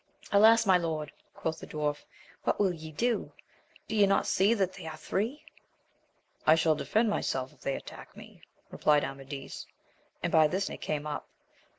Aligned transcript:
Alas! 0.31 0.65
my 0.65 0.79
lord, 0.79 1.11
quoth 1.35 1.59
the 1.59 1.67
dwarf, 1.67 2.05
what 2.43 2.59
will 2.59 2.73
ye 2.73 2.91
do? 2.91 3.31
do 3.87 3.95
you 3.95 4.07
not 4.07 4.25
see 4.25 4.55
that 4.55 4.73
they 4.73 4.87
are 4.87 4.97
three? 4.97 5.43
I 6.43 6.55
shall 6.55 6.73
defend 6.73 7.11
myself 7.11 7.53
if 7.53 7.61
they 7.61 7.75
attack 7.75 8.17
me, 8.17 8.41
replied 8.71 9.03
Amadis; 9.03 9.67
and 10.23 10.31
by 10.31 10.47
this 10.47 10.65
they 10.65 10.77
came 10.77 11.05
up. 11.05 11.27